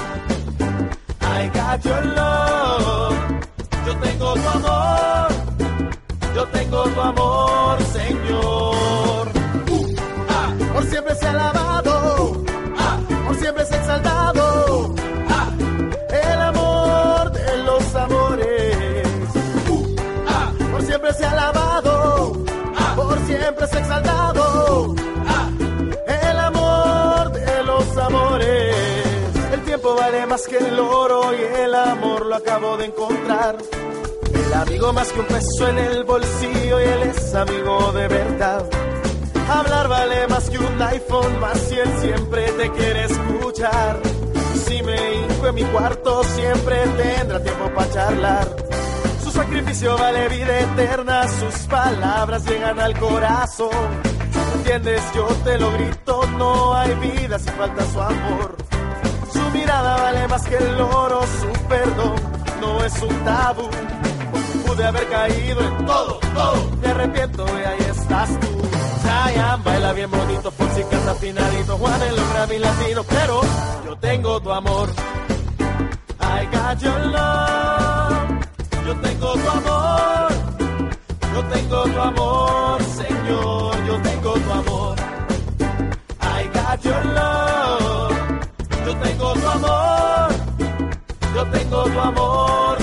I 1.20 1.48
got 1.48 1.84
your 1.84 2.04
love. 2.04 3.16
Yo 3.86 3.96
tengo 3.96 4.34
tu 4.34 4.48
amor. 4.48 5.28
Yo 6.34 6.46
tengo 6.48 6.82
tu 6.84 7.00
amor, 7.00 7.82
Señor. 7.92 9.28
Uh, 9.70 9.94
ah, 10.28 10.48
por 10.72 10.84
siempre 10.84 11.14
se 11.16 11.26
ha 11.26 11.30
alabado. 11.30 12.01
Ha 13.62 13.76
exaltado. 13.76 14.92
Ah, 15.28 15.48
el 16.10 16.40
amor 16.40 17.30
de 17.30 17.56
los 17.58 17.94
amores. 17.94 18.76
Uh, 19.68 19.96
ah, 20.26 20.52
por 20.72 20.82
siempre 20.82 21.12
se 21.14 21.24
ha 21.24 21.30
alabado. 21.30 22.42
Ah, 22.76 22.92
por 22.96 23.18
siempre 23.24 23.66
se 23.68 23.76
ha 23.76 23.80
exaltado. 23.80 24.94
El 26.08 26.38
amor 26.40 27.32
de 27.32 27.62
los 27.62 27.96
amores. 27.98 28.74
El 29.52 29.60
tiempo 29.60 29.94
vale 29.94 30.26
más 30.26 30.48
que 30.48 30.58
el 30.58 30.80
oro 30.80 31.32
y 31.32 31.42
el 31.60 31.74
amor 31.76 32.26
lo 32.26 32.34
acabo 32.34 32.76
de 32.76 32.86
encontrar. 32.86 33.58
El 34.34 34.54
amigo 34.54 34.92
más 34.92 35.12
que 35.12 35.20
un 35.20 35.26
peso 35.26 35.68
en 35.68 35.78
el 35.78 36.02
bolsillo 36.02 36.80
y 36.80 36.84
él 36.84 37.02
es 37.04 37.34
amigo 37.36 37.92
de 37.92 38.08
verdad. 38.08 38.64
Hablar 39.58 39.88
vale 39.88 40.26
más 40.28 40.48
que 40.50 40.58
un 40.58 40.82
iPhone, 40.82 41.40
más 41.40 41.58
si 41.58 41.74
él 41.78 41.90
siempre 42.00 42.52
te 42.52 42.70
quiere 42.70 43.04
escuchar. 43.04 44.00
Si 44.66 44.82
me 44.82 45.14
hinco 45.14 45.46
en 45.48 45.54
mi 45.54 45.64
cuarto, 45.64 46.22
siempre 46.24 46.76
tendrá 46.96 47.42
tiempo 47.42 47.70
para 47.74 47.90
charlar. 47.90 48.56
Su 49.22 49.30
sacrificio 49.30 49.96
vale 49.98 50.28
vida 50.28 50.60
eterna, 50.60 51.28
sus 51.28 51.54
palabras 51.66 52.44
llegan 52.46 52.80
al 52.80 52.98
corazón. 52.98 53.70
¿Entiendes? 54.56 55.02
Yo 55.14 55.26
te 55.44 55.58
lo 55.58 55.72
grito, 55.72 56.26
no 56.38 56.74
hay 56.74 56.94
vida 56.94 57.38
si 57.38 57.50
falta 57.50 57.84
su 57.92 58.00
amor. 58.00 58.56
Su 59.32 59.40
mirada 59.50 59.96
vale 59.96 60.28
más 60.28 60.44
que 60.46 60.56
el 60.56 60.80
oro, 60.80 61.20
su 61.22 61.66
perdón 61.68 62.14
no 62.62 62.84
es 62.84 63.02
un 63.02 63.24
tabú. 63.24 63.68
Pude 64.66 64.84
haber 64.84 65.06
caído 65.08 65.60
en 65.60 65.86
todo, 65.86 66.20
todo. 66.34 66.70
Me 66.80 66.88
arrepiento 66.88 67.44
y 67.46 67.64
ahí 67.64 67.86
estás 67.90 68.40
tú. 68.40 68.61
Baila 69.64 69.92
bien 69.92 70.10
bonito, 70.10 70.50
Foxy 70.50 70.82
canta 70.90 71.12
afinadito, 71.12 71.76
Juan 71.76 72.00
los 72.16 72.32
Grammy 72.32 72.58
latinos, 72.58 73.06
pero 73.08 73.40
yo 73.84 73.96
tengo 73.98 74.40
tu 74.40 74.50
amor. 74.50 74.88
I 76.20 76.46
got 76.46 76.80
your 76.82 76.98
love. 77.06 78.46
Yo 78.86 78.96
tengo 78.96 79.34
tu 79.34 79.48
amor. 79.50 80.32
Yo 81.34 81.44
tengo 81.52 81.84
tu 81.84 82.00
amor, 82.00 82.82
Señor. 82.82 83.84
Yo 83.86 84.02
tengo 84.02 84.32
tu 84.34 84.52
amor. 84.52 84.96
I 86.20 86.48
got 86.54 86.84
your 86.84 87.04
love. 87.04 88.40
Yo 88.86 88.96
tengo 88.96 89.32
tu 89.34 89.46
amor. 89.48 90.32
Yo 91.34 91.46
tengo 91.46 91.84
tu 91.84 92.00
amor, 92.00 92.78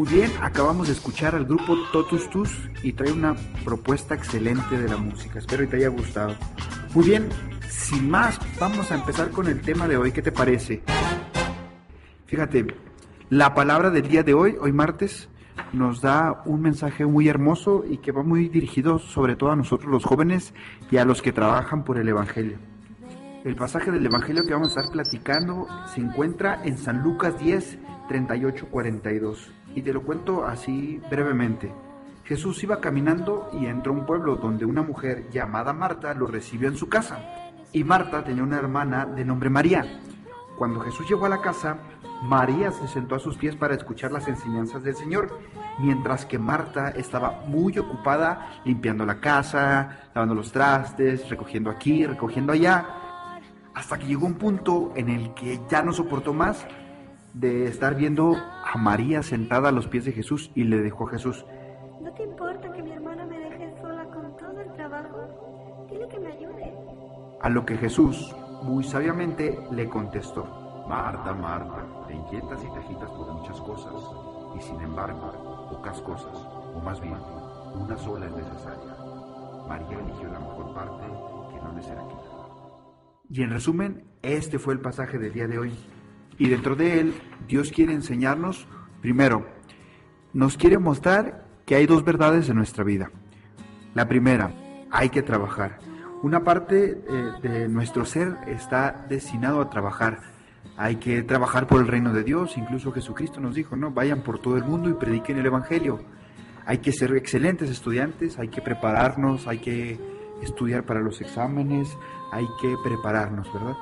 Muy 0.00 0.08
bien, 0.08 0.30
acabamos 0.40 0.86
de 0.86 0.94
escuchar 0.94 1.34
al 1.34 1.44
grupo 1.44 1.76
Totus 1.92 2.30
Tus 2.30 2.70
y 2.82 2.94
trae 2.94 3.12
una 3.12 3.36
propuesta 3.66 4.14
excelente 4.14 4.78
de 4.78 4.88
la 4.88 4.96
música. 4.96 5.38
Espero 5.38 5.64
que 5.64 5.66
te 5.66 5.76
haya 5.76 5.88
gustado. 5.88 6.34
Muy 6.94 7.04
bien, 7.04 7.28
sin 7.68 8.08
más, 8.08 8.40
vamos 8.58 8.90
a 8.90 8.94
empezar 8.94 9.30
con 9.30 9.46
el 9.46 9.60
tema 9.60 9.86
de 9.86 9.98
hoy. 9.98 10.10
¿Qué 10.10 10.22
te 10.22 10.32
parece? 10.32 10.80
Fíjate, 12.24 12.74
la 13.28 13.52
palabra 13.52 13.90
del 13.90 14.08
día 14.08 14.22
de 14.22 14.32
hoy, 14.32 14.56
hoy 14.58 14.72
martes, 14.72 15.28
nos 15.74 16.00
da 16.00 16.44
un 16.46 16.62
mensaje 16.62 17.04
muy 17.04 17.28
hermoso 17.28 17.84
y 17.86 17.98
que 17.98 18.10
va 18.10 18.22
muy 18.22 18.48
dirigido 18.48 18.98
sobre 19.00 19.36
todo 19.36 19.50
a 19.50 19.56
nosotros 19.56 19.92
los 19.92 20.06
jóvenes 20.06 20.54
y 20.90 20.96
a 20.96 21.04
los 21.04 21.20
que 21.20 21.32
trabajan 21.32 21.84
por 21.84 21.98
el 21.98 22.08
Evangelio. 22.08 22.56
El 23.44 23.54
pasaje 23.54 23.90
del 23.90 24.06
Evangelio 24.06 24.44
que 24.44 24.54
vamos 24.54 24.68
a 24.68 24.80
estar 24.80 24.92
platicando 24.94 25.66
se 25.94 26.00
encuentra 26.00 26.62
en 26.64 26.78
San 26.78 27.02
Lucas 27.02 27.38
10, 27.38 27.78
38, 28.08 28.66
42. 28.70 29.59
Y 29.74 29.82
te 29.82 29.92
lo 29.92 30.02
cuento 30.02 30.44
así 30.44 31.00
brevemente. 31.10 31.72
Jesús 32.24 32.62
iba 32.62 32.80
caminando 32.80 33.50
y 33.52 33.66
entró 33.66 33.92
a 33.92 33.96
un 33.96 34.06
pueblo 34.06 34.36
donde 34.36 34.64
una 34.64 34.82
mujer 34.82 35.28
llamada 35.30 35.72
Marta 35.72 36.14
lo 36.14 36.26
recibió 36.26 36.68
en 36.68 36.76
su 36.76 36.88
casa. 36.88 37.18
Y 37.72 37.84
Marta 37.84 38.24
tenía 38.24 38.42
una 38.42 38.58
hermana 38.58 39.04
de 39.06 39.24
nombre 39.24 39.50
María. 39.50 40.00
Cuando 40.56 40.80
Jesús 40.80 41.08
llegó 41.08 41.26
a 41.26 41.30
la 41.30 41.40
casa, 41.40 41.78
María 42.22 42.70
se 42.70 42.86
sentó 42.86 43.14
a 43.14 43.18
sus 43.18 43.36
pies 43.36 43.56
para 43.56 43.74
escuchar 43.74 44.12
las 44.12 44.28
enseñanzas 44.28 44.82
del 44.82 44.94
Señor, 44.94 45.40
mientras 45.78 46.26
que 46.26 46.38
Marta 46.38 46.90
estaba 46.90 47.42
muy 47.46 47.78
ocupada 47.78 48.60
limpiando 48.64 49.06
la 49.06 49.20
casa, 49.20 50.10
lavando 50.14 50.34
los 50.34 50.52
trastes, 50.52 51.28
recogiendo 51.30 51.70
aquí, 51.70 52.04
recogiendo 52.04 52.52
allá, 52.52 52.86
hasta 53.74 53.98
que 53.98 54.06
llegó 54.06 54.26
un 54.26 54.34
punto 54.34 54.92
en 54.96 55.08
el 55.08 55.32
que 55.32 55.60
ya 55.70 55.82
no 55.82 55.92
soportó 55.92 56.34
más 56.34 56.66
de 57.32 57.66
estar 57.66 57.94
viendo 57.94 58.36
a 58.72 58.78
María 58.78 59.22
sentada 59.22 59.70
a 59.70 59.72
los 59.72 59.88
pies 59.88 60.04
de 60.04 60.12
Jesús 60.12 60.52
y 60.54 60.62
le 60.62 60.80
dejó 60.80 61.08
a 61.08 61.10
Jesús, 61.10 61.44
¿No 62.00 62.12
te 62.14 62.22
importa 62.22 62.72
que 62.72 62.82
mi 62.82 62.92
hermana 62.92 63.26
me 63.26 63.38
deje 63.38 63.74
sola 63.80 64.04
con 64.04 64.36
todo 64.36 64.60
el 64.60 64.72
trabajo? 64.74 65.86
Dile 65.90 66.06
que 66.08 66.20
me 66.20 66.28
ayude. 66.28 66.72
a 67.40 67.48
lo 67.48 67.64
que 67.64 67.76
Jesús, 67.76 68.34
muy 68.62 68.84
sabiamente, 68.84 69.58
le 69.72 69.88
contestó, 69.88 70.44
Marta, 70.88 71.32
Marta, 71.34 71.84
te 72.06 72.14
inquietas 72.14 72.62
y 72.62 72.72
te 72.72 72.78
agitas 72.78 73.10
por 73.10 73.32
muchas 73.32 73.60
cosas, 73.60 73.94
y 74.56 74.60
sin 74.60 74.80
embargo, 74.80 75.68
pocas 75.70 76.00
cosas, 76.02 76.36
o 76.74 76.80
más 76.80 77.00
bien, 77.00 77.16
una 77.74 77.96
sola 77.96 78.26
es 78.26 78.32
necesaria. 78.32 78.94
María 79.68 79.98
eligió 79.98 80.28
la 80.28 80.38
mejor 80.40 80.74
parte 80.74 81.06
que 81.52 81.60
no 81.60 81.72
le 81.72 81.82
será 81.82 82.02
quitada. 82.02 82.30
Y 83.30 83.42
en 83.42 83.50
resumen, 83.50 84.04
este 84.22 84.58
fue 84.58 84.74
el 84.74 84.80
pasaje 84.80 85.18
del 85.18 85.32
día 85.32 85.46
de 85.46 85.58
hoy. 85.58 85.72
Y 86.40 86.48
dentro 86.48 86.74
de 86.74 87.00
él, 87.00 87.14
Dios 87.46 87.70
quiere 87.70 87.92
enseñarnos, 87.92 88.66
primero, 89.02 89.46
nos 90.32 90.56
quiere 90.56 90.78
mostrar 90.78 91.44
que 91.66 91.74
hay 91.74 91.84
dos 91.84 92.02
verdades 92.02 92.48
en 92.48 92.56
nuestra 92.56 92.82
vida. 92.82 93.10
La 93.92 94.08
primera, 94.08 94.50
hay 94.90 95.10
que 95.10 95.20
trabajar. 95.20 95.80
Una 96.22 96.42
parte 96.42 96.92
eh, 96.92 97.32
de 97.42 97.68
nuestro 97.68 98.06
ser 98.06 98.38
está 98.46 99.04
destinado 99.06 99.60
a 99.60 99.68
trabajar. 99.68 100.20
Hay 100.78 100.96
que 100.96 101.22
trabajar 101.24 101.66
por 101.66 101.82
el 101.82 101.88
reino 101.88 102.14
de 102.14 102.24
Dios. 102.24 102.56
Incluso 102.56 102.90
Jesucristo 102.90 103.38
nos 103.38 103.54
dijo, 103.54 103.76
no, 103.76 103.90
vayan 103.90 104.22
por 104.22 104.38
todo 104.38 104.56
el 104.56 104.64
mundo 104.64 104.88
y 104.88 104.94
prediquen 104.94 105.36
el 105.36 105.44
Evangelio. 105.44 106.00
Hay 106.64 106.78
que 106.78 106.92
ser 106.92 107.14
excelentes 107.16 107.68
estudiantes, 107.68 108.38
hay 108.38 108.48
que 108.48 108.62
prepararnos, 108.62 109.46
hay 109.46 109.58
que 109.58 110.00
estudiar 110.40 110.84
para 110.84 111.00
los 111.00 111.20
exámenes, 111.20 111.94
hay 112.32 112.46
que 112.62 112.76
prepararnos, 112.82 113.52
¿verdad? 113.52 113.76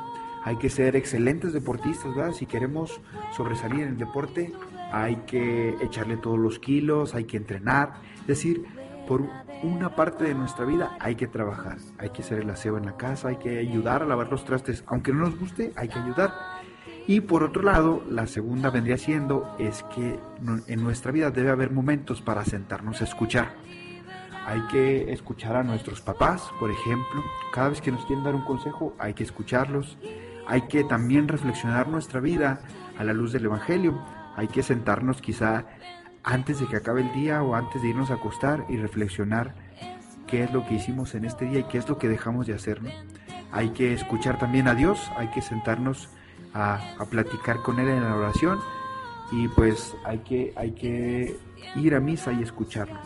Hay 0.45 0.57
que 0.57 0.71
ser 0.71 0.97
excelentes 0.97 1.53
deportistas, 1.53 2.15
¿verdad? 2.15 2.33
Si 2.33 2.47
queremos 2.47 3.01
sobresalir 3.37 3.81
en 3.81 3.89
el 3.89 3.99
deporte, 3.99 4.53
hay 4.93 5.17
que 5.27 5.75
echarle 5.81 6.17
todos 6.17 6.39
los 6.39 6.59
kilos, 6.59 7.15
hay 7.15 7.25
que 7.25 7.37
entrenar. 7.37 8.01
Es 8.21 8.27
decir, 8.27 8.65
por 9.07 9.23
una 9.63 9.97
parte 9.97 10.25
de 10.25 10.35
nuestra 10.35 10.65
vida 10.65 10.97
hay 11.01 11.17
que 11.17 11.27
trabajar, 11.27 11.79
hay 11.99 12.11
que 12.11 12.23
hacer 12.23 12.41
el 12.41 12.51
aseo 12.51 12.77
en 12.77 12.87
la 12.87 12.97
casa, 12.97 13.29
hay 13.29 13.37
que 13.37 13.59
ayudar 13.59 14.03
a 14.03 14.07
lavar 14.07 14.31
los 14.31 14.45
trastes, 14.45 14.85
aunque 14.87 15.13
no 15.13 15.21
nos 15.21 15.39
guste, 15.39 15.73
hay 15.77 15.89
que 15.89 15.99
ayudar. 15.99 16.33
Y 17.07 17.23
por 17.23 17.43
otro 17.43 17.63
lado, 17.63 18.03
la 18.11 18.27
segunda 18.27 18.69
vendría 18.69 18.99
siendo 18.99 19.57
es 19.59 19.83
que 19.95 20.19
en 20.67 20.83
nuestra 20.83 21.11
vida 21.11 21.31
debe 21.31 21.51
haber 21.51 21.71
momentos 21.71 22.21
para 22.21 22.45
sentarnos 22.45 23.01
a 23.01 23.05
escuchar. 23.05 23.55
Hay 24.47 24.61
que 24.69 25.11
escuchar 25.13 25.57
a 25.57 25.63
nuestros 25.63 26.03
papás, 26.03 26.51
por 26.61 26.71
ejemplo. 26.71 27.23
Cada 27.53 27.71
vez 27.71 27.81
que 27.81 27.91
nos 27.91 28.05
quieren 28.05 28.25
dar 28.25 28.35
un 28.35 28.45
consejo, 28.45 28.95
hay 28.99 29.15
que 29.15 29.25
escucharlos. 29.25 29.97
Hay 30.49 30.63
que 30.63 30.83
también 30.83 31.29
reflexionar 31.29 31.89
nuestra 31.89 32.21
vida 32.21 32.61
a 32.99 33.05
la 33.05 33.13
luz 33.13 33.33
del 33.33 33.45
Evangelio. 33.45 34.03
Hay 34.35 34.49
que 34.49 34.63
sentarnos 34.63 35.21
quizá 35.21 35.67
antes 36.25 36.59
de 36.59 36.67
que 36.67 36.77
acabe 36.77 37.03
el 37.03 37.13
día 37.13 37.43
o 37.43 37.55
antes 37.55 37.83
de 37.83 37.89
irnos 37.89 38.11
a 38.11 38.15
acostar 38.15 38.65
y 38.69 38.79
reflexionar 38.79 39.55
qué 40.27 40.45
es 40.45 40.53
lo 40.53 40.67
que 40.67 40.75
hicimos 40.75 41.15
en 41.15 41.27
este 41.27 41.45
día 41.45 41.61
y 41.61 41.65
qué 41.65 41.79
es 41.79 41.89
lo 41.89 41.99
que 41.99 42.09
dejamos 42.09 42.47
de 42.47 42.55
hacer. 42.55 42.81
Hay 43.53 43.71
que 43.71 43.93
escuchar 43.93 44.39
también 44.39 44.69
a 44.69 44.75
Dios, 44.75 45.11
hay 45.17 45.29
que 45.29 45.43
sentarnos 45.43 46.09
a, 46.55 46.81
a 46.99 47.05
platicar 47.05 47.59
con 47.63 47.79
Él 47.79 47.89
en 47.89 48.05
la 48.05 48.17
oración 48.17 48.59
y 49.31 49.49
pues 49.49 49.95
hay 50.05 50.21
que, 50.21 50.55
hay 50.57 50.73
que 50.73 51.37
ir 51.77 51.95
a 51.95 52.01
misa 52.01 52.33
y 52.33 52.43
escucharlo. 52.43 52.99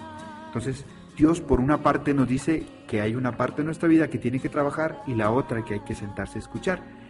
Entonces, 0.47 0.85
Dios 1.17 1.41
por 1.41 1.61
una 1.61 1.83
parte 1.83 2.15
nos 2.15 2.29
dice 2.29 2.67
que 2.87 3.01
hay 3.01 3.15
una 3.15 3.37
parte 3.37 3.63
de 3.63 3.67
nuestra 3.67 3.89
vida 3.89 4.09
que 4.09 4.19
tiene 4.19 4.39
que 4.39 4.49
trabajar 4.49 5.03
y 5.07 5.15
la 5.15 5.31
otra 5.31 5.65
que 5.65 5.75
hay 5.75 5.81
que 5.81 5.95
sentarse 5.95 6.39
a 6.39 6.43
escuchar. 6.43 7.02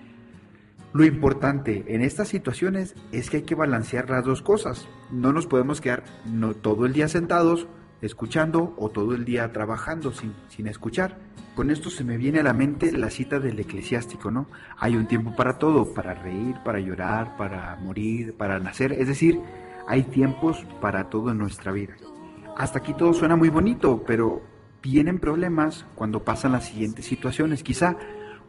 Lo 0.93 1.05
importante 1.05 1.85
en 1.89 2.03
estas 2.03 2.29
situaciones 2.29 2.95
es 3.13 3.31
que 3.31 3.39
hay 3.39 3.43
que 3.45 3.55
balancear 3.55 4.11
las 4.11 4.25
dos 4.25 4.43
cosas. 4.43 4.89
No 5.11 5.33
nos 5.33 5.47
podemos 5.47 5.81
quedar 5.81 6.05
no, 6.27 6.55
todo 6.55 6.85
el 6.85 6.93
día 6.93 7.09
sentados 7.09 7.67
escuchando 8.03 8.75
o 8.77 8.91
todo 8.91 9.15
el 9.15 9.25
día 9.25 9.51
trabajando 9.53 10.13
sin, 10.13 10.35
sin 10.49 10.67
escuchar. 10.67 11.19
Con 11.55 11.71
esto 11.71 11.89
se 11.89 12.05
me 12.05 12.19
viene 12.19 12.41
a 12.41 12.43
la 12.43 12.53
mente 12.53 12.93
la 12.93 13.09
cita 13.09 13.39
del 13.39 13.59
eclesiástico, 13.59 14.31
¿no? 14.31 14.49
Hay 14.79 14.97
un 14.97 15.07
tiempo 15.07 15.35
para 15.35 15.59
todo, 15.59 15.95
para 15.95 16.13
reír, 16.13 16.57
para 16.65 16.81
llorar, 16.81 17.37
para 17.37 17.77
morir, 17.77 18.35
para 18.37 18.59
nacer. 18.59 18.93
Es 18.93 19.09
decir, 19.09 19.41
hay 19.87 20.03
tiempos 20.03 20.67
para 20.81 21.09
todo 21.09 21.31
en 21.31 21.39
nuestra 21.39 21.73
vida. 21.73 21.95
Hasta 22.57 22.81
aquí 22.81 22.93
todo 22.93 23.15
suena 23.15 23.37
muy 23.37 23.49
bonito, 23.49 24.05
pero 24.07 24.43
vienen 24.83 25.19
problemas 25.19 25.87
cuando 25.95 26.23
pasan 26.23 26.53
las 26.53 26.67
siguientes 26.67 27.07
situaciones. 27.07 27.63
Quizá 27.63 27.97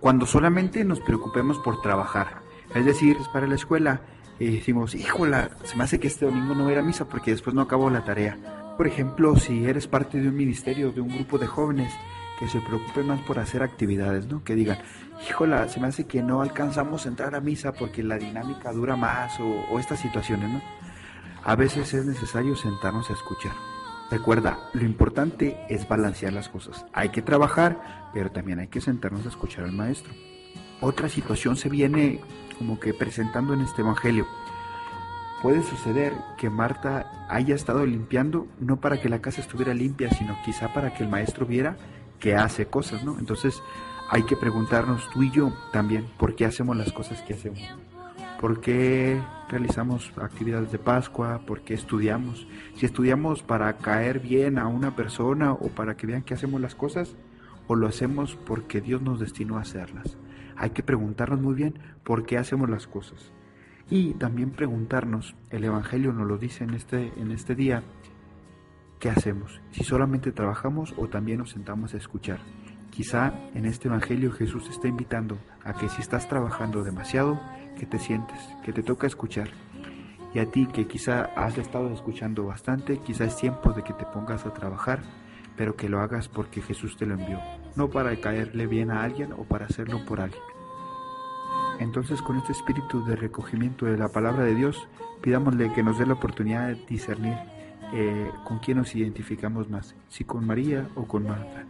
cuando 0.03 0.25
solamente 0.25 0.83
nos 0.83 0.99
preocupemos 0.99 1.59
por 1.59 1.81
trabajar. 1.81 2.41
Es 2.75 2.83
decir, 2.83 3.15
es 3.21 3.29
para 3.29 3.47
la 3.47 3.55
escuela 3.55 4.01
y 4.37 4.47
decimos, 4.47 4.95
híjola, 4.95 5.51
se 5.63 5.77
me 5.77 5.85
hace 5.85 5.97
que 5.97 6.07
este 6.07 6.25
domingo 6.25 6.53
no 6.53 6.63
voy 6.63 6.71
a 6.71 6.75
ir 6.75 6.79
a 6.79 6.83
misa 6.83 7.05
porque 7.07 7.31
después 7.31 7.55
no 7.55 7.61
acabo 7.61 7.89
la 7.89 8.03
tarea. 8.03 8.37
Por 8.75 8.85
ejemplo, 8.85 9.37
si 9.37 9.63
eres 9.63 9.87
parte 9.87 10.19
de 10.19 10.27
un 10.27 10.35
ministerio, 10.35 10.91
de 10.91 10.99
un 10.99 11.07
grupo 11.07 11.37
de 11.37 11.47
jóvenes, 11.47 11.93
que 12.37 12.49
se 12.49 12.59
preocupen 12.59 13.07
más 13.07 13.21
por 13.21 13.39
hacer 13.39 13.63
actividades, 13.63 14.27
¿no? 14.27 14.43
Que 14.43 14.55
digan, 14.55 14.79
híjola, 15.25 15.69
se 15.69 15.79
me 15.79 15.87
hace 15.87 16.05
que 16.05 16.21
no 16.21 16.41
alcanzamos 16.41 17.05
a 17.05 17.09
entrar 17.09 17.33
a 17.33 17.39
misa 17.39 17.71
porque 17.71 18.03
la 18.03 18.17
dinámica 18.17 18.73
dura 18.73 18.97
más 18.97 19.39
o, 19.39 19.45
o 19.71 19.79
estas 19.79 20.01
situaciones, 20.01 20.49
¿no? 20.49 20.61
A 21.45 21.55
veces 21.55 21.93
es 21.93 22.05
necesario 22.05 22.57
sentarnos 22.57 23.09
a 23.09 23.13
escuchar. 23.13 23.53
Recuerda, 24.13 24.69
lo 24.73 24.85
importante 24.85 25.57
es 25.69 25.87
balancear 25.87 26.33
las 26.33 26.47
cosas. 26.47 26.85
Hay 26.93 27.09
que 27.09 27.23
trabajar, 27.23 28.11
pero 28.13 28.31
también 28.31 28.59
hay 28.59 28.67
que 28.67 28.79
sentarnos 28.79 29.25
a 29.25 29.29
escuchar 29.29 29.63
al 29.63 29.71
maestro. 29.71 30.13
Otra 30.81 31.09
situación 31.09 31.55
se 31.55 31.67
viene 31.67 32.21
como 32.59 32.79
que 32.79 32.93
presentando 32.93 33.55
en 33.55 33.61
este 33.61 33.81
evangelio. 33.81 34.27
Puede 35.41 35.63
suceder 35.63 36.13
que 36.37 36.51
Marta 36.51 37.25
haya 37.27 37.55
estado 37.55 37.87
limpiando 37.87 38.45
no 38.59 38.79
para 38.79 39.01
que 39.01 39.09
la 39.09 39.19
casa 39.19 39.41
estuviera 39.41 39.73
limpia, 39.73 40.11
sino 40.11 40.37
quizá 40.45 40.71
para 40.71 40.93
que 40.93 41.01
el 41.01 41.09
maestro 41.09 41.47
viera 41.47 41.75
que 42.19 42.35
hace 42.35 42.67
cosas, 42.67 43.03
¿no? 43.03 43.17
Entonces 43.17 43.63
hay 44.11 44.21
que 44.27 44.37
preguntarnos 44.37 45.09
tú 45.09 45.23
y 45.23 45.31
yo 45.31 45.51
también 45.71 46.07
por 46.19 46.35
qué 46.35 46.45
hacemos 46.45 46.77
las 46.77 46.93
cosas 46.93 47.19
que 47.23 47.33
hacemos. 47.33 47.61
¿Por 48.43 48.59
qué 48.59 49.23
realizamos 49.47 50.11
actividades 50.17 50.69
de 50.69 50.77
Pascua? 50.77 51.39
¿Por 51.47 51.61
qué 51.61 51.75
estudiamos? 51.75 52.45
Si 52.75 52.85
estudiamos 52.85 53.41
para 53.41 53.71
caer 53.77 54.19
bien 54.19 54.59
a 54.59 54.67
una 54.67 54.97
persona 54.97 55.53
o 55.53 55.69
para 55.69 55.95
que 55.95 56.07
vean 56.07 56.23
que 56.23 56.33
hacemos 56.33 56.59
las 56.59 56.75
cosas, 56.75 57.15
o 57.67 57.75
lo 57.75 57.87
hacemos 57.87 58.35
porque 58.35 58.81
Dios 58.81 59.01
nos 59.01 59.21
destinó 59.21 59.55
a 59.55 59.61
hacerlas. 59.61 60.17
Hay 60.57 60.71
que 60.71 60.83
preguntarnos 60.83 61.39
muy 61.39 61.55
bien 61.55 61.79
por 62.03 62.25
qué 62.25 62.37
hacemos 62.37 62.69
las 62.69 62.85
cosas. 62.85 63.31
Y 63.89 64.11
también 64.15 64.51
preguntarnos, 64.51 65.37
el 65.49 65.63
Evangelio 65.63 66.11
nos 66.11 66.27
lo 66.27 66.37
dice 66.37 66.65
en 66.65 66.73
este, 66.73 67.13
en 67.15 67.31
este 67.31 67.55
día, 67.55 67.81
¿qué 68.99 69.09
hacemos? 69.09 69.61
Si 69.71 69.85
solamente 69.85 70.33
trabajamos 70.33 70.93
o 70.97 71.07
también 71.07 71.37
nos 71.37 71.51
sentamos 71.51 71.93
a 71.93 71.97
escuchar. 71.97 72.39
Quizá 72.89 73.33
en 73.55 73.65
este 73.65 73.87
Evangelio 73.87 74.33
Jesús 74.33 74.69
está 74.69 74.89
invitando 74.89 75.37
a 75.63 75.73
que 75.73 75.87
si 75.87 76.01
estás 76.01 76.27
trabajando 76.27 76.83
demasiado, 76.83 77.39
que 77.77 77.85
te 77.85 77.99
sientes, 77.99 78.39
que 78.63 78.73
te 78.73 78.83
toca 78.83 79.07
escuchar. 79.07 79.49
Y 80.33 80.39
a 80.39 80.49
ti 80.49 80.65
que 80.65 80.87
quizá 80.87 81.29
has 81.35 81.57
estado 81.57 81.93
escuchando 81.93 82.45
bastante, 82.45 82.97
quizá 82.97 83.25
es 83.25 83.35
tiempo 83.35 83.71
de 83.71 83.83
que 83.83 83.93
te 83.93 84.05
pongas 84.05 84.45
a 84.45 84.53
trabajar, 84.53 85.01
pero 85.55 85.75
que 85.75 85.89
lo 85.89 86.01
hagas 86.01 86.27
porque 86.27 86.61
Jesús 86.61 86.97
te 86.97 87.05
lo 87.05 87.13
envió, 87.13 87.39
no 87.75 87.89
para 87.89 88.15
caerle 88.15 88.65
bien 88.65 88.89
a 88.89 89.03
alguien 89.03 89.31
o 89.33 89.43
para 89.43 89.65
hacerlo 89.65 90.03
por 90.05 90.21
alguien. 90.21 90.41
Entonces 91.79 92.21
con 92.21 92.37
este 92.37 92.51
espíritu 92.51 93.03
de 93.05 93.15
recogimiento 93.15 93.85
de 93.85 93.97
la 93.97 94.07
palabra 94.07 94.43
de 94.43 94.55
Dios, 94.55 94.87
pidámosle 95.21 95.71
que 95.73 95.83
nos 95.83 95.97
dé 95.99 96.05
la 96.05 96.13
oportunidad 96.13 96.67
de 96.67 96.75
discernir 96.87 97.37
eh, 97.93 98.31
con 98.43 98.59
quién 98.59 98.77
nos 98.77 98.95
identificamos 98.95 99.69
más, 99.69 99.95
si 100.09 100.23
con 100.23 100.45
María 100.45 100.87
o 100.95 101.05
con 101.05 101.27
Marta. 101.27 101.65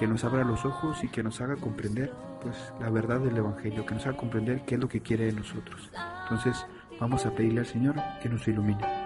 Que 0.00 0.06
nos 0.06 0.24
abra 0.24 0.44
los 0.44 0.64
ojos 0.64 1.04
y 1.04 1.08
que 1.08 1.22
nos 1.22 1.42
haga 1.42 1.56
comprender 1.56 2.10
pues 2.40 2.56
la 2.80 2.88
verdad 2.88 3.20
del 3.20 3.36
Evangelio, 3.36 3.84
que 3.84 3.94
nos 3.94 4.06
haga 4.06 4.16
comprender 4.16 4.62
qué 4.64 4.76
es 4.76 4.80
lo 4.80 4.88
que 4.88 5.02
quiere 5.02 5.26
de 5.26 5.32
nosotros. 5.32 5.90
Entonces 6.22 6.66
vamos 6.98 7.26
a 7.26 7.34
pedirle 7.34 7.60
al 7.60 7.66
Señor 7.66 7.96
que 8.22 8.30
nos 8.30 8.48
ilumine. 8.48 8.99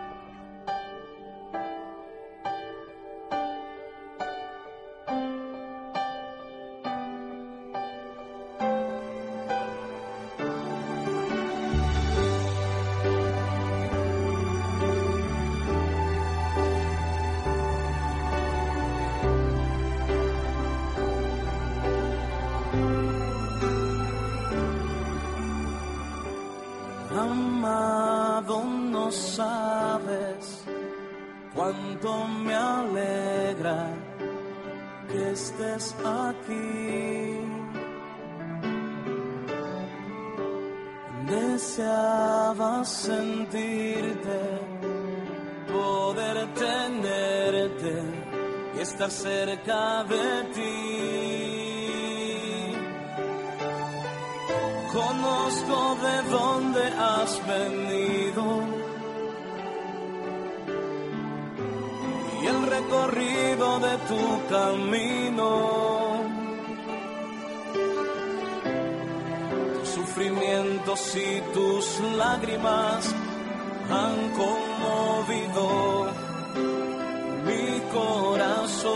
Me 32.44 32.54
alegra 32.54 33.80
que 35.08 35.32
estés 35.32 35.94
aquí. 36.04 37.40
Deseaba 41.26 42.84
sentirte, 42.84 44.40
poder 45.72 46.36
tenerte 46.54 47.94
y 48.76 48.80
estar 48.80 49.10
cerca 49.10 50.04
de 50.04 50.44
ti. 50.54 51.14
Conozco 54.92 55.96
de 56.06 56.16
dónde 56.30 56.84
has 57.10 57.32
venido 57.46 58.73
recorrido 62.94 63.80
de 63.80 63.96
tu 64.08 64.48
camino. 64.48 65.48
Tus 69.74 69.88
sufrimientos 69.88 71.16
y 71.16 71.40
tus 71.52 72.00
lágrimas 72.16 73.14
han 73.90 74.30
conmovido 74.40 76.06
mi 77.46 77.80
corazón. 77.92 78.94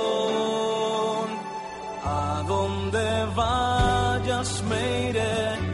A 2.04 2.44
donde 2.46 3.26
vayas 3.34 4.62
me 4.62 5.08
iré 5.10 5.67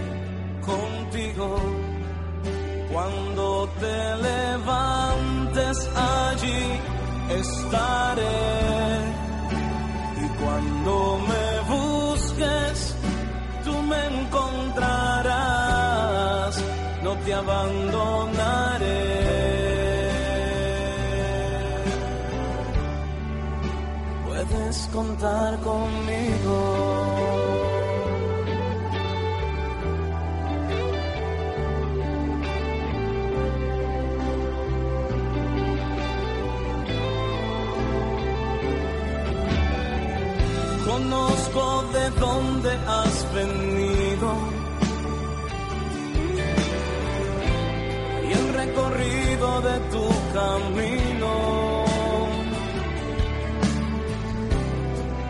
estaré. 7.31 8.23
Y 10.23 10.27
cuando 10.43 11.19
me 11.31 11.47
busques, 11.75 12.97
tú 13.65 13.73
me 13.83 14.01
encontrarás. 14.07 15.33
No 17.03 17.13
te 17.25 17.35
abandonaré. 17.35 19.15
Puedes 24.27 24.89
contar 24.93 25.59
conmigo. 25.61 26.74
Venido 43.35 44.29
y 48.29 48.33
el 48.33 48.55
recorrido 48.55 49.61
de 49.61 49.77
tu 49.93 50.07
camino. 50.39 51.33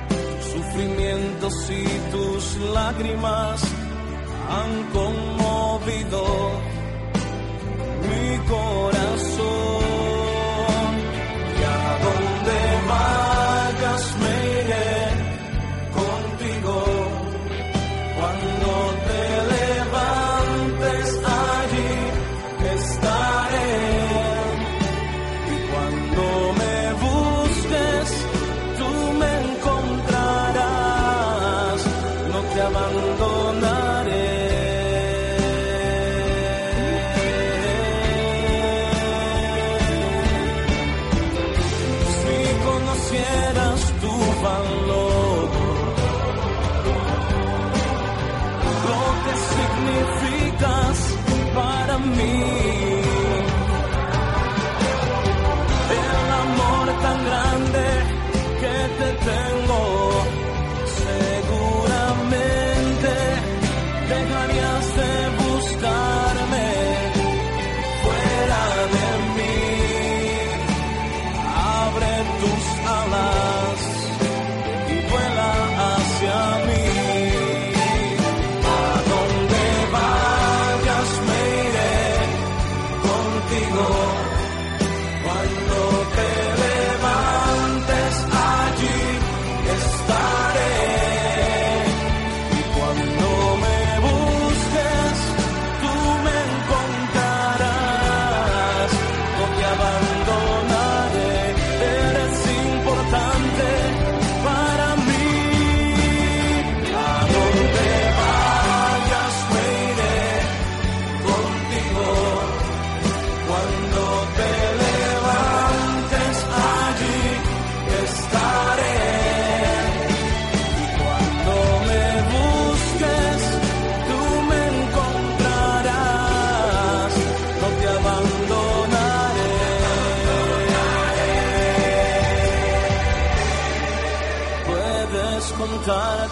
Tus 0.09 0.45
sufrimientos 0.53 1.71
y 1.71 1.85
tus 2.13 2.57
lágrimas 2.75 3.63
han 4.59 4.73
conmovido 4.93 6.25
mi 8.09 8.39
corazón. 8.49 9.64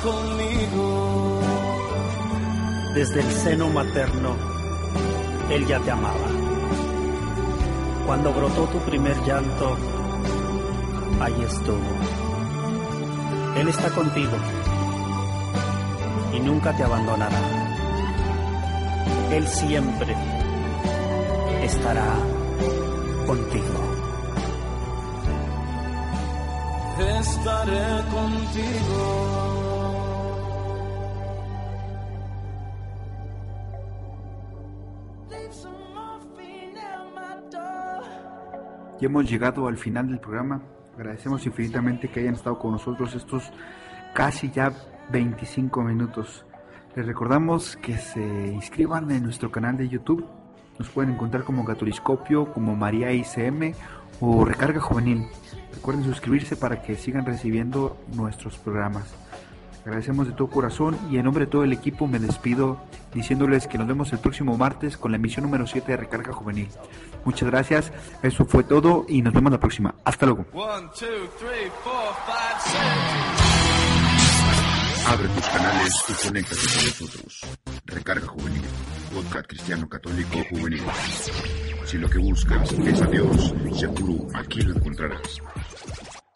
Conmigo. 0.03 1.41
Desde 2.95 3.21
el 3.21 3.33
seno 3.33 3.71
materno, 3.71 4.37
Él 5.49 5.67
ya 5.67 5.79
te 5.81 5.91
amaba. 5.91 6.29
Cuando 8.05 8.31
brotó 8.31 8.67
tu 8.67 8.79
primer 8.81 9.17
llanto, 9.25 9.79
ahí 11.19 11.45
estuvo. 11.45 11.81
Él 13.57 13.69
está 13.69 13.89
contigo 13.91 14.37
y 16.35 16.41
nunca 16.41 16.77
te 16.77 16.83
abandonará. 16.83 17.41
Él 19.31 19.47
siempre 19.49 20.15
estará 21.63 22.17
contigo. 23.27 23.92
Estaré 27.23 28.03
contigo. 28.11 29.43
Ya 39.01 39.07
hemos 39.07 39.31
llegado 39.31 39.69
al 39.69 39.77
final 39.77 40.09
del 40.09 40.19
programa. 40.19 40.63
Agradecemos 40.97 41.47
infinitamente 41.47 42.09
que 42.09 42.19
hayan 42.19 42.35
estado 42.35 42.59
con 42.59 42.73
nosotros 42.73 43.15
estos 43.15 43.53
casi 44.15 44.51
ya 44.51 44.73
25 45.13 45.81
minutos. 45.83 46.45
Les 46.97 47.07
recordamos 47.07 47.77
que 47.77 47.99
se 47.99 48.49
inscriban 48.49 49.09
en 49.13 49.23
nuestro 49.23 49.51
canal 49.51 49.77
de 49.77 49.89
YouTube 49.89 50.27
Nos 50.79 50.89
pueden 50.91 51.13
encontrar 51.15 51.45
como 51.45 51.65
Catoliscopio, 51.65 52.53
como 52.53 52.75
María 52.75 53.13
ICM 53.13 53.75
o 54.23 54.45
Recarga 54.45 54.81
Juvenil. 54.81 55.27
Recuerden 55.75 56.05
suscribirse 56.05 56.55
para 56.57 56.81
que 56.81 56.97
sigan 56.97 57.27
recibiendo 57.27 57.99
nuestros 58.15 58.57
programas. 58.57 59.13
Agradecemos 59.85 60.29
de 60.29 60.33
todo 60.33 60.49
corazón 60.49 60.97
y 61.11 61.17
en 61.17 61.25
nombre 61.25 61.47
de 61.47 61.51
todo 61.51 61.65
el 61.65 61.73
equipo 61.73 62.07
me 62.07 62.21
despido 62.21 62.81
diciéndoles 63.13 63.67
que 63.67 63.79
nos 63.79 63.89
vemos 63.89 64.13
el 64.13 64.21
próximo 64.21 64.57
martes 64.57 64.97
con 64.97 65.11
la 65.11 65.17
emisión 65.17 65.45
número 65.45 65.67
7 65.67 65.91
de 65.91 65.97
Recarga 65.97 66.33
Juvenil. 66.33 66.69
Muchas 67.25 67.51
gracias, 67.51 67.93
eso 68.23 68.45
fue 68.45 68.63
todo 68.63 69.05
y 69.09 69.23
nos 69.23 69.35
vemos 69.35 69.51
la 69.51 69.59
próxima. 69.59 69.93
Hasta 70.05 70.27
luego. 70.27 70.47
One, 70.53 70.87
two, 70.97 71.07
three, 71.41 71.69
four, 71.83 72.15
five. 72.25 72.63
Abre 75.09 75.29
tus 75.29 75.47
canales 75.49 76.05
y 76.09 76.27
conéctate 76.27 76.61
con 76.61 76.85
nosotros. 76.85 77.41
Recarga 77.87 78.27
Juvenil, 78.29 78.63
podcast 79.13 79.47
cristiano 79.49 79.89
católico 79.89 80.39
juvenil. 80.49 80.83
Si 81.93 81.99
lo 81.99 82.09
que 82.09 82.17
buscas 82.17 82.73
es 82.73 83.03
a 83.03 83.07
Dios, 83.07 83.53
seguro 83.79 84.27
aquí 84.33 84.63
lo 84.63 84.75
encontrarás. 84.75 85.43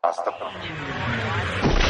Hasta 0.02 0.36
pronto. 0.36 1.85